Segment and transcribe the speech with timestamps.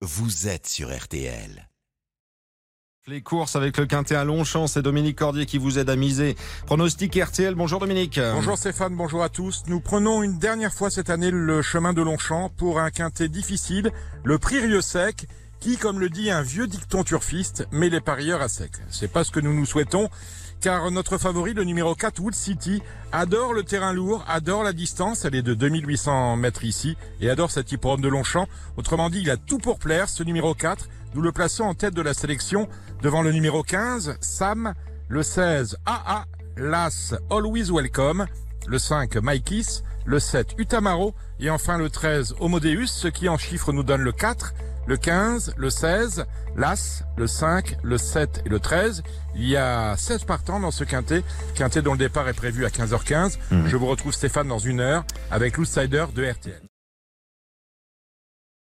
[0.00, 1.68] vous êtes sur RTL.
[3.08, 6.36] Les courses avec le quintet à Longchamp, c'est Dominique Cordier qui vous aide à miser.
[6.66, 8.20] Pronostic RTL, bonjour Dominique.
[8.34, 9.64] Bonjour Stéphane, bonjour à tous.
[9.66, 13.90] Nous prenons une dernière fois cette année le chemin de Longchamp pour un quintet difficile,
[14.24, 15.26] le prix Rieux sec,
[15.60, 18.72] qui, comme le dit un vieux dicton turfiste, met les parieurs à sec.
[18.90, 20.08] C'est pas ce que nous nous souhaitons,
[20.60, 22.82] car notre favori, le numéro 4, Wood City,
[23.12, 27.50] adore le terrain lourd, adore la distance, elle est de 2800 mètres ici, et adore
[27.50, 28.48] cette hippodrome de Longchamp.
[28.76, 30.88] Autrement dit, il a tout pour plaire, ce numéro 4.
[31.14, 32.68] Nous le plaçons en tête de la sélection,
[33.02, 34.74] devant le numéro 15, Sam,
[35.08, 36.24] le 16, AA,
[36.56, 38.26] l'As, Always Welcome,
[38.66, 43.72] le 5, Maikis, le 7, Utamaro, et enfin le 13, Homodeus, ce qui en chiffres
[43.72, 44.52] nous donne le 4,
[44.88, 46.24] le 15, le 16,
[46.56, 49.02] l'As, le 5, le 7 et le 13.
[49.36, 51.22] Il y a 16 partants dans ce quintet,
[51.54, 53.38] quintet dont le départ est prévu à 15h15.
[53.66, 56.67] Je vous retrouve Stéphane dans une heure avec l'outsider de RTL.